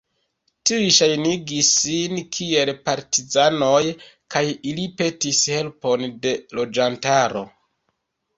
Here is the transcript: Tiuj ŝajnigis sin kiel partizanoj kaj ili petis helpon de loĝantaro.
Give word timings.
Tiuj 0.67 0.85
ŝajnigis 0.93 1.67
sin 1.81 2.17
kiel 2.37 2.71
partizanoj 2.89 3.83
kaj 4.37 4.43
ili 4.71 4.87
petis 5.03 5.43
helpon 5.53 6.09
de 6.25 6.35
loĝantaro. 6.63 7.47